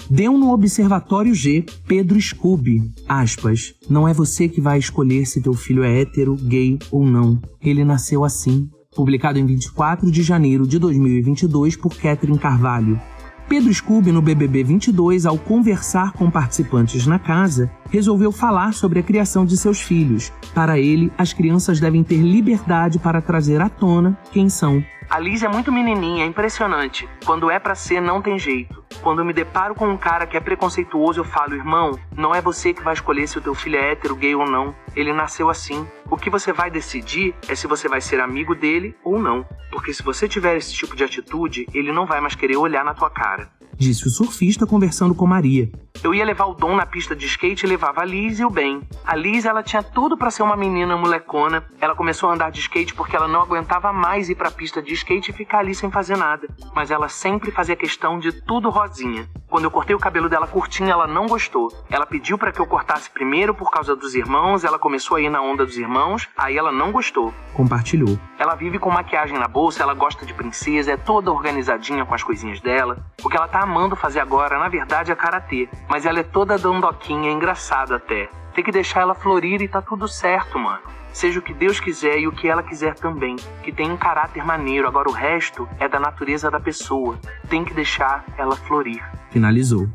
Deu 0.09 0.37
no 0.37 0.53
Observatório 0.53 1.35
G, 1.35 1.65
Pedro 1.85 2.19
Scooby, 2.21 2.81
aspas, 3.09 3.73
não 3.89 4.07
é 4.07 4.13
você 4.13 4.47
que 4.47 4.61
vai 4.61 4.79
escolher 4.79 5.25
se 5.25 5.41
teu 5.41 5.53
filho 5.53 5.83
é 5.83 5.99
hétero, 5.99 6.35
gay 6.35 6.79
ou 6.89 7.05
não. 7.05 7.37
Ele 7.61 7.83
nasceu 7.83 8.23
assim 8.23 8.69
publicado 8.97 9.37
em 9.37 9.45
24 9.45 10.09
de 10.09 10.23
janeiro 10.23 10.65
de 10.65 10.79
2022 10.79 11.75
por 11.75 11.95
Catherine 11.95 12.39
Carvalho. 12.39 12.99
Pedro 13.47 13.73
Scooby, 13.73 14.11
no 14.11 14.21
BBB 14.21 14.61
22, 14.61 15.25
ao 15.25 15.37
conversar 15.37 16.11
com 16.11 16.29
participantes 16.29 17.07
na 17.07 17.17
casa, 17.17 17.71
resolveu 17.89 18.31
falar 18.31 18.73
sobre 18.73 18.99
a 18.99 19.03
criação 19.03 19.45
de 19.45 19.57
seus 19.57 19.81
filhos. 19.81 20.31
Para 20.53 20.79
ele, 20.79 21.11
as 21.17 21.33
crianças 21.33 21.79
devem 21.79 22.03
ter 22.03 22.17
liberdade 22.17 22.99
para 22.99 23.21
trazer 23.21 23.61
à 23.61 23.69
tona 23.69 24.17
quem 24.31 24.49
são. 24.49 24.83
A 25.09 25.19
Liz 25.19 25.41
é 25.41 25.47
muito 25.47 25.71
menininha, 25.71 26.25
é 26.25 26.27
impressionante. 26.27 27.07
Quando 27.25 27.49
é 27.49 27.57
para 27.57 27.75
ser, 27.75 28.01
não 28.01 28.21
tem 28.21 28.37
jeito. 28.37 28.83
Quando 29.01 29.23
me 29.23 29.31
deparo 29.31 29.73
com 29.73 29.87
um 29.87 29.95
cara 29.95 30.27
que 30.27 30.35
é 30.35 30.39
preconceituoso, 30.39 31.21
eu 31.21 31.23
falo, 31.23 31.55
irmão, 31.55 31.97
não 32.13 32.35
é 32.35 32.41
você 32.41 32.73
que 32.73 32.83
vai 32.83 32.93
escolher 32.93 33.25
se 33.25 33.37
o 33.37 33.41
teu 33.41 33.55
filho 33.55 33.77
é 33.77 33.91
hétero, 33.91 34.17
gay 34.17 34.35
ou 34.35 34.45
não. 34.45 34.75
Ele 34.93 35.13
nasceu 35.13 35.49
assim. 35.49 35.87
O 36.11 36.17
que 36.17 36.29
você 36.29 36.51
vai 36.51 36.69
decidir 36.69 37.33
é 37.47 37.55
se 37.55 37.67
você 37.67 37.87
vai 37.87 38.01
ser 38.01 38.19
amigo 38.19 38.53
dele 38.53 38.97
ou 39.01 39.17
não. 39.17 39.45
Porque 39.71 39.93
se 39.93 40.03
você 40.03 40.27
tiver 40.27 40.57
esse 40.57 40.73
tipo 40.73 40.93
de 40.93 41.05
atitude, 41.05 41.65
ele 41.73 41.93
não 41.93 42.05
vai 42.05 42.19
mais 42.19 42.35
querer 42.35 42.57
olhar 42.57 42.83
na 42.83 42.93
tua 42.93 43.09
cara 43.09 43.49
disse 43.77 44.07
o 44.07 44.09
surfista 44.09 44.65
conversando 44.65 45.13
com 45.13 45.27
Maria. 45.27 45.69
Eu 46.03 46.13
ia 46.13 46.25
levar 46.25 46.45
o 46.45 46.53
Dom 46.53 46.75
na 46.75 46.85
pista 46.85 47.15
de 47.15 47.25
skate 47.25 47.65
e 47.65 47.69
levava 47.69 48.01
a 48.01 48.05
Liz 48.05 48.39
e 48.39 48.45
o 48.45 48.49
Ben. 48.49 48.81
A 49.05 49.15
Liz, 49.15 49.45
ela 49.45 49.63
tinha 49.63 49.81
tudo 49.81 50.17
para 50.17 50.29
ser 50.29 50.43
uma 50.43 50.55
menina 50.55 50.95
molecona. 50.95 51.63
Ela 51.81 51.95
começou 51.95 52.29
a 52.29 52.33
andar 52.33 52.51
de 52.51 52.59
skate 52.59 52.93
porque 52.93 53.15
ela 53.15 53.27
não 53.27 53.41
aguentava 53.41 53.91
mais 53.91 54.29
ir 54.29 54.35
pra 54.35 54.51
pista 54.51 54.81
de 54.81 54.93
skate 54.93 55.31
e 55.31 55.33
ficar 55.33 55.59
ali 55.59 55.73
sem 55.73 55.89
fazer 55.89 56.17
nada. 56.17 56.47
Mas 56.75 56.91
ela 56.91 57.09
sempre 57.09 57.51
fazia 57.51 57.75
questão 57.75 58.19
de 58.19 58.31
tudo 58.31 58.69
rosinha. 58.69 59.27
Quando 59.49 59.63
eu 59.63 59.71
cortei 59.71 59.95
o 59.95 59.99
cabelo 59.99 60.27
dela 60.27 60.45
curtinho, 60.45 60.91
ela 60.91 61.07
não 61.07 61.25
gostou. 61.25 61.71
Ela 61.89 62.05
pediu 62.05 62.37
para 62.37 62.51
que 62.51 62.59
eu 62.59 62.67
cortasse 62.67 63.09
primeiro 63.09 63.55
por 63.55 63.71
causa 63.71 63.95
dos 63.95 64.13
irmãos, 64.13 64.65
ela 64.65 64.77
começou 64.77 65.15
a 65.15 65.21
ir 65.21 65.29
na 65.29 65.41
onda 65.41 65.65
dos 65.65 65.77
irmãos, 65.77 66.27
aí 66.35 66.57
ela 66.57 66.69
não 66.69 66.91
gostou. 66.91 67.33
Compartilhou. 67.53 68.19
Ela 68.37 68.55
vive 68.55 68.77
com 68.77 68.91
maquiagem 68.91 69.39
na 69.39 69.47
bolsa, 69.47 69.81
ela 69.81 69.93
gosta 69.93 70.25
de 70.25 70.33
princesa, 70.33 70.91
é 70.91 70.97
toda 70.97 71.31
organizadinha 71.31 72.05
com 72.05 72.13
as 72.13 72.23
coisinhas 72.23 72.59
dela. 72.59 72.97
O 73.23 73.29
que 73.29 73.37
ela 73.37 73.47
tá 73.47 73.61
amando 73.61 73.95
fazer 73.95 74.19
agora, 74.19 74.59
na 74.59 74.67
verdade, 74.67 75.13
é 75.13 75.15
karatê. 75.15 75.69
Mas 75.87 76.05
ela 76.05 76.19
é 76.19 76.23
toda 76.23 76.57
dondoquinha, 76.57 77.31
engraçada 77.31 77.95
até. 77.95 78.29
Tem 78.53 78.63
que 78.63 78.71
deixar 78.71 78.99
ela 78.99 79.15
florir 79.15 79.61
e 79.61 79.67
tá 79.69 79.81
tudo 79.81 80.09
certo, 80.09 80.59
mano. 80.59 80.96
Seja 81.17 81.39
o 81.39 81.41
que 81.41 81.51
Deus 81.51 81.79
quiser 81.79 82.19
e 82.19 82.27
o 82.27 82.31
que 82.31 82.47
ela 82.47 82.61
quiser 82.61 82.93
também. 82.93 83.37
Que 83.63 83.71
tem 83.71 83.89
um 83.89 83.97
caráter 83.97 84.45
maneiro, 84.45 84.87
agora 84.87 85.09
o 85.09 85.11
resto 85.11 85.67
é 85.79 85.89
da 85.89 85.99
natureza 85.99 86.51
da 86.51 86.59
pessoa. 86.59 87.17
Tem 87.49 87.65
que 87.65 87.73
deixar 87.73 88.23
ela 88.37 88.55
florir. 88.55 89.03
Finalizou. 89.31 89.89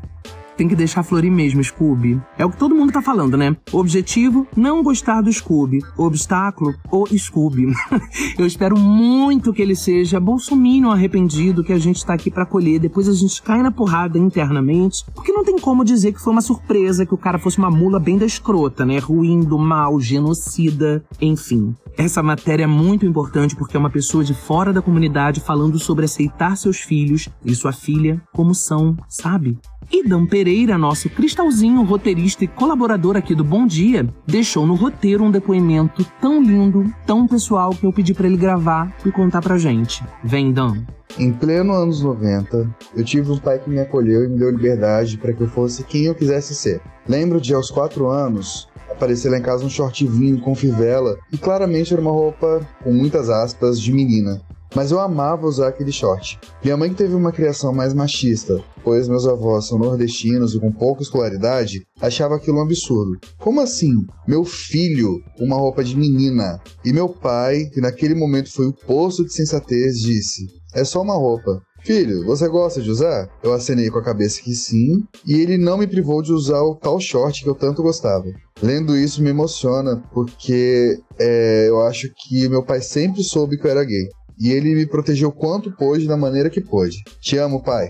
Tem 0.55 0.67
que 0.67 0.75
deixar 0.75 1.03
florir 1.03 1.31
mesmo, 1.31 1.63
Scooby. 1.63 2.21
É 2.37 2.45
o 2.45 2.49
que 2.49 2.57
todo 2.57 2.75
mundo 2.75 2.91
tá 2.91 3.01
falando, 3.01 3.37
né? 3.37 3.55
Objetivo, 3.71 4.47
não 4.55 4.83
gostar 4.83 5.21
do 5.21 5.31
Scooby. 5.31 5.79
Obstáculo, 5.97 6.75
o 6.91 7.05
Scooby. 7.17 7.73
Eu 8.37 8.45
espero 8.45 8.77
muito 8.77 9.53
que 9.53 9.61
ele 9.61 9.75
seja 9.75 10.19
bolsominion 10.19 10.91
arrependido, 10.91 11.63
que 11.63 11.73
a 11.73 11.79
gente 11.79 12.05
tá 12.05 12.13
aqui 12.13 12.29
para 12.29 12.45
colher. 12.45 12.79
Depois 12.79 13.09
a 13.09 13.13
gente 13.13 13.41
cai 13.41 13.61
na 13.61 13.71
porrada 13.71 14.17
internamente. 14.17 15.03
Porque 15.13 15.31
não 15.31 15.43
tem 15.43 15.57
como 15.57 15.83
dizer 15.83 16.13
que 16.13 16.21
foi 16.21 16.31
uma 16.31 16.41
surpresa 16.41 17.05
que 17.05 17.13
o 17.13 17.17
cara 17.17 17.39
fosse 17.39 17.57
uma 17.57 17.71
mula 17.71 17.99
bem 17.99 18.17
da 18.17 18.25
escrota, 18.25 18.85
né? 18.85 18.99
Ruim, 18.99 19.41
do 19.41 19.57
mal, 19.57 19.99
genocida, 19.99 21.03
enfim. 21.19 21.75
Essa 21.97 22.23
matéria 22.23 22.63
é 22.63 22.67
muito 22.67 23.05
importante 23.05 23.55
porque 23.55 23.77
é 23.77 23.79
uma 23.79 23.89
pessoa 23.89 24.23
de 24.23 24.33
fora 24.33 24.73
da 24.73 24.81
comunidade 24.81 25.39
falando 25.39 25.77
sobre 25.77 26.05
aceitar 26.05 26.57
seus 26.57 26.77
filhos 26.77 27.29
e 27.45 27.53
sua 27.53 27.71
filha 27.71 28.21
como 28.31 28.55
são, 28.55 28.97
sabe? 29.07 29.57
E 29.91 30.03
Dan 30.07 30.25
Pereira, 30.25 30.77
nosso 30.77 31.09
cristalzinho 31.09 31.83
roteirista 31.83 32.43
e 32.43 32.47
colaborador 32.47 33.15
aqui 33.15 33.35
do 33.35 33.43
Bom 33.43 33.65
Dia, 33.65 34.07
deixou 34.25 34.65
no 34.65 34.75
roteiro 34.75 35.23
um 35.23 35.31
depoimento 35.31 36.05
tão 36.19 36.41
lindo, 36.41 36.91
tão 37.05 37.27
pessoal 37.27 37.71
que 37.71 37.85
eu 37.85 37.93
pedi 37.93 38.13
para 38.13 38.27
ele 38.27 38.37
gravar 38.37 38.95
e 39.05 39.11
contar 39.11 39.41
pra 39.41 39.57
gente. 39.57 40.03
Vem, 40.23 40.51
Dan. 40.51 40.83
Em 41.17 41.31
pleno 41.31 41.73
anos 41.73 42.01
90, 42.01 42.75
eu 42.95 43.03
tive 43.03 43.31
um 43.31 43.37
pai 43.37 43.59
que 43.59 43.69
me 43.69 43.79
acolheu 43.79 44.23
e 44.25 44.27
me 44.27 44.37
deu 44.37 44.49
liberdade 44.49 45.17
para 45.17 45.31
que 45.31 45.41
eu 45.41 45.47
fosse 45.47 45.83
quem 45.83 46.05
eu 46.05 46.15
quisesse 46.15 46.55
ser. 46.55 46.81
Lembro 47.07 47.39
de 47.39 47.53
aos 47.53 47.69
4 47.69 48.07
anos 48.07 48.67
aparecer 48.89 49.29
lá 49.29 49.37
em 49.37 49.41
casa 49.41 49.65
um 49.65 49.69
short 49.69 50.07
vinho 50.07 50.39
com 50.39 50.55
fivela 50.55 51.17
e 51.31 51.37
claramente 51.37 51.93
era 51.93 52.01
uma 52.01 52.11
roupa 52.11 52.61
com 52.83 52.91
muitas 52.91 53.29
aspas 53.29 53.79
de 53.79 53.91
menina. 53.91 54.41
Mas 54.75 54.91
eu 54.91 54.99
amava 54.99 55.45
usar 55.45 55.67
aquele 55.67 55.91
short. 55.91 56.39
Minha 56.63 56.75
mãe 56.75 56.93
teve 56.93 57.13
uma 57.13 57.31
criação 57.31 57.71
mais 57.71 57.93
machista, 57.93 58.63
pois 58.83 59.07
meus 59.07 59.27
avós 59.27 59.67
são 59.67 59.77
nordestinos 59.77 60.55
e 60.55 60.59
com 60.59 60.71
pouca 60.71 61.03
escolaridade, 61.03 61.85
achava 62.01 62.35
aquilo 62.35 62.57
um 62.57 62.63
absurdo. 62.63 63.19
Como 63.39 63.61
assim? 63.61 64.05
Meu 64.27 64.43
filho, 64.43 65.21
uma 65.39 65.57
roupa 65.57 65.83
de 65.83 65.95
menina. 65.95 66.59
E 66.83 66.91
meu 66.91 67.07
pai, 67.07 67.65
que 67.65 67.79
naquele 67.79 68.15
momento 68.15 68.51
foi 68.51 68.65
o 68.65 68.73
poço 68.73 69.23
de 69.23 69.33
sensatez, 69.33 69.99
disse: 69.99 70.47
É 70.73 70.83
só 70.83 71.01
uma 71.01 71.15
roupa. 71.15 71.61
Filho, 71.83 72.25
você 72.25 72.47
gosta 72.47 72.81
de 72.81 72.89
usar? 72.89 73.27
Eu 73.43 73.51
acenei 73.51 73.89
com 73.89 73.99
a 73.99 74.03
cabeça 74.03 74.41
que 74.41 74.55
sim, 74.55 75.03
e 75.27 75.33
ele 75.33 75.57
não 75.57 75.77
me 75.77 75.85
privou 75.85 76.21
de 76.21 76.31
usar 76.31 76.61
o 76.61 76.75
tal 76.75 76.97
short 76.97 77.43
que 77.43 77.49
eu 77.49 77.55
tanto 77.55 77.83
gostava. 77.83 78.23
Lendo 78.61 78.97
isso 78.97 79.21
me 79.21 79.29
emociona, 79.29 80.01
porque 80.13 80.97
é, 81.19 81.65
eu 81.67 81.81
acho 81.81 82.09
que 82.15 82.47
meu 82.47 82.63
pai 82.63 82.81
sempre 82.81 83.21
soube 83.21 83.57
que 83.57 83.67
eu 83.67 83.71
era 83.71 83.83
gay. 83.83 84.07
E 84.43 84.51
ele 84.51 84.75
me 84.75 84.85
protegeu 84.85 85.31
quanto 85.31 85.71
pôde, 85.71 86.05
da 86.05 86.17
maneira 86.17 86.49
que 86.49 86.59
pôde. 86.59 87.01
Te 87.21 87.37
amo, 87.37 87.63
pai. 87.63 87.89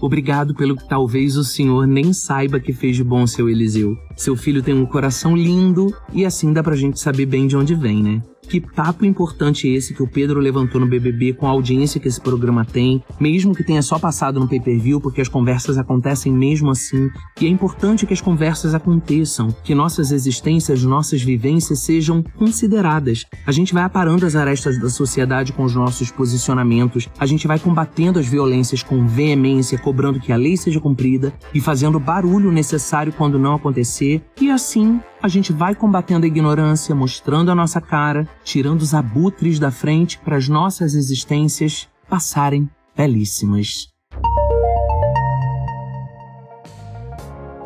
Obrigado 0.00 0.54
pelo 0.54 0.74
que 0.74 0.88
talvez 0.88 1.36
o 1.36 1.44
senhor 1.44 1.86
nem 1.86 2.14
saiba 2.14 2.58
que 2.58 2.72
fez 2.72 2.96
de 2.96 3.04
bom 3.04 3.26
seu 3.26 3.50
Eliseu. 3.50 3.94
Seu 4.16 4.34
filho 4.34 4.62
tem 4.62 4.74
um 4.74 4.86
coração 4.86 5.36
lindo 5.36 5.94
e 6.14 6.24
assim 6.24 6.54
dá 6.54 6.62
pra 6.62 6.74
gente 6.74 6.98
saber 6.98 7.26
bem 7.26 7.46
de 7.46 7.54
onde 7.54 7.74
vem, 7.74 8.02
né? 8.02 8.22
Que 8.42 8.60
papo 8.60 9.04
importante 9.04 9.68
é 9.68 9.72
esse 9.72 9.94
que 9.94 10.02
o 10.02 10.08
Pedro 10.08 10.40
levantou 10.40 10.80
no 10.80 10.86
BBB 10.86 11.34
com 11.34 11.46
a 11.46 11.50
audiência 11.50 12.00
que 12.00 12.08
esse 12.08 12.20
programa 12.20 12.64
tem, 12.64 13.02
mesmo 13.18 13.54
que 13.54 13.62
tenha 13.62 13.82
só 13.82 13.98
passado 13.98 14.40
no 14.40 14.48
pay-per-view, 14.48 15.00
porque 15.00 15.20
as 15.20 15.28
conversas 15.28 15.78
acontecem 15.78 16.32
mesmo 16.32 16.70
assim. 16.70 17.08
E 17.40 17.46
é 17.46 17.48
importante 17.48 18.06
que 18.06 18.12
as 18.12 18.20
conversas 18.20 18.74
aconteçam, 18.74 19.54
que 19.62 19.74
nossas 19.74 20.10
existências, 20.10 20.82
nossas 20.82 21.22
vivências 21.22 21.80
sejam 21.80 22.22
consideradas. 22.36 23.24
A 23.46 23.52
gente 23.52 23.72
vai 23.72 23.84
aparando 23.84 24.26
as 24.26 24.34
arestas 24.34 24.78
da 24.78 24.90
sociedade 24.90 25.52
com 25.52 25.64
os 25.64 25.74
nossos 25.74 26.10
posicionamentos, 26.10 27.08
a 27.18 27.26
gente 27.26 27.46
vai 27.46 27.58
combatendo 27.58 28.18
as 28.18 28.26
violências 28.26 28.82
com 28.82 29.06
veemência, 29.06 29.78
cobrando 29.78 30.18
que 30.18 30.32
a 30.32 30.36
lei 30.36 30.56
seja 30.56 30.80
cumprida 30.80 31.32
e 31.54 31.60
fazendo 31.60 32.00
barulho 32.00 32.50
necessário 32.50 33.12
quando 33.12 33.38
não 33.38 33.54
acontecer, 33.54 34.22
e 34.40 34.50
assim 34.50 35.00
a 35.22 35.28
gente 35.28 35.52
vai 35.52 35.74
combatendo 35.74 36.24
a 36.24 36.28
ignorância, 36.28 36.94
mostrando 36.94 37.50
a 37.50 37.54
nossa 37.54 37.80
cara, 37.80 38.26
tirando 38.42 38.80
os 38.80 38.94
abutres 38.94 39.58
da 39.58 39.70
frente 39.70 40.18
para 40.18 40.36
as 40.36 40.48
nossas 40.48 40.94
existências 40.94 41.88
passarem 42.08 42.68
belíssimas. 42.96 43.88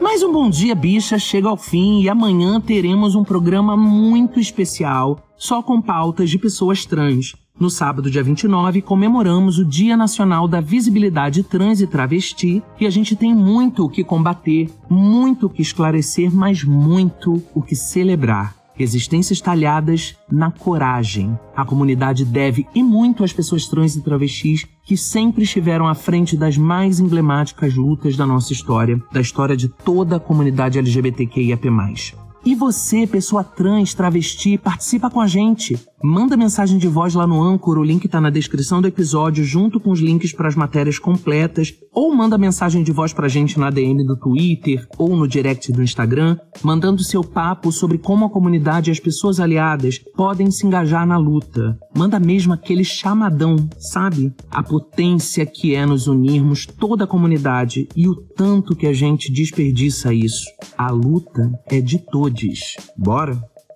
Mais 0.01 0.23
um 0.23 0.33
Bom 0.33 0.51
Dia 0.51 0.75
Bicha 0.75 1.19
chega 1.19 1.49
ao 1.49 1.57
fim 1.57 2.03
e 2.03 2.09
amanhã 2.09 2.61
teremos 2.61 3.15
um 3.15 3.25
programa 3.25 3.77
muito 3.77 4.41
especial, 4.41 5.21
só 5.37 5.63
com 5.63 5.81
pautas 5.81 6.31
de 6.31 6.39
pessoas 6.39 6.85
trans. 6.85 7.35
No 7.59 7.71
sábado, 7.71 8.11
dia 8.11 8.23
29, 8.23 8.83
comemoramos 8.83 9.59
o 9.59 9.65
Dia 9.65 9.97
Nacional 9.97 10.49
da 10.49 10.61
Visibilidade 10.61 11.45
Trans 11.45 11.81
e 11.81 11.87
Travesti 11.87 12.61
e 12.81 12.85
a 12.85 12.91
gente 12.91 13.15
tem 13.15 13.33
muito 13.33 13.85
o 13.85 13.89
que 13.89 14.03
combater, 14.03 14.69
muito 14.91 15.47
o 15.47 15.49
que 15.51 15.63
esclarecer, 15.63 16.35
mas 16.35 16.65
muito 16.65 17.41
o 17.55 17.63
que 17.63 17.77
celebrar. 17.77 18.57
Existências 18.77 19.41
talhadas 19.41 20.17
na 20.29 20.51
coragem. 20.51 21.39
A 21.55 21.65
comunidade 21.65 22.25
deve 22.25 22.67
e 22.75 22.83
muito 22.83 23.23
às 23.23 23.33
pessoas 23.33 23.69
trans 23.69 23.95
e 23.95 24.03
travestis 24.03 24.67
que 24.85 24.97
sempre 24.97 25.45
estiveram 25.45 25.87
à 25.87 25.95
frente 25.95 26.37
das 26.37 26.59
mais 26.59 26.99
emblemáticas 26.99 27.77
lutas 27.77 28.17
da 28.17 28.27
nossa 28.27 28.53
história, 28.53 29.01
da 29.13 29.21
história 29.21 29.57
de 29.57 29.69
toda 29.69 30.17
a 30.17 30.21
comunidade 30.21 30.77
LGBTQIAP+. 30.77 31.71
E 32.45 32.55
você, 32.55 33.07
pessoa 33.07 33.43
trans, 33.43 33.95
travesti, 33.95 34.59
participa 34.59 35.09
com 35.09 35.19
a 35.19 35.27
gente. 35.27 35.79
Manda 36.07 36.37
mensagem 36.37 36.77
de 36.77 36.87
voz 36.87 37.15
lá 37.15 37.27
no 37.27 37.43
Anchor, 37.43 37.79
o 37.79 37.83
link 37.83 38.07
tá 38.07 38.21
na 38.21 38.29
descrição 38.29 38.83
do 38.83 38.87
episódio, 38.87 39.43
junto 39.43 39.81
com 39.81 39.91
os 39.91 40.01
links 40.01 40.35
para 40.35 40.47
as 40.47 40.55
matérias 40.55 40.99
completas, 40.99 41.73
ou 41.91 42.15
manda 42.15 42.37
mensagem 42.37 42.83
de 42.83 42.93
voz 42.93 43.15
pra 43.15 43.27
gente 43.27 43.59
na 43.59 43.71
DM 43.71 44.05
do 44.05 44.15
Twitter 44.15 44.87
ou 44.99 45.17
no 45.17 45.27
direct 45.27 45.73
do 45.73 45.83
Instagram, 45.83 46.37
mandando 46.63 47.03
seu 47.03 47.25
papo 47.25 47.73
sobre 47.73 47.97
como 47.97 48.27
a 48.27 48.29
comunidade 48.29 48.91
e 48.91 48.93
as 48.93 49.01
pessoas 49.01 49.41
aliadas 49.41 49.99
podem 50.15 50.51
se 50.51 50.67
engajar 50.67 51.07
na 51.07 51.17
luta. 51.17 51.75
Manda 51.97 52.21
mesmo 52.21 52.53
aquele 52.53 52.85
chamadão, 52.85 53.57
sabe? 53.79 54.31
A 54.51 54.63
potência 54.63 55.47
que 55.47 55.75
é 55.75 55.87
nos 55.87 56.07
unirmos 56.07 56.67
toda 56.67 57.05
a 57.05 57.09
comunidade 57.09 57.89
e 57.97 58.07
o 58.07 58.15
tanto 58.15 58.77
que 58.77 58.87
a 58.87 58.93
gente 58.93 59.33
desperdiça 59.33 60.13
isso. 60.13 60.45
A 60.77 60.91
luta 60.91 61.51
é 61.67 61.81
de 61.81 61.99
todos. 61.99 62.77
Bora? 62.95 63.54